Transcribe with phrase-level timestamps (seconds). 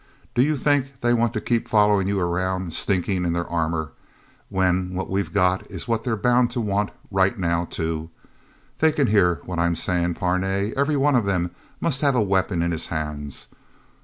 [0.33, 3.91] Do you think they want to keep following you around, stinking in their armor
[4.49, 8.09] when what we've got is what they're bound to want, right now, too?
[8.79, 10.73] They can hear what I'm saying, Parnay.
[10.75, 13.45] Every one of them must have a weapon in his hands.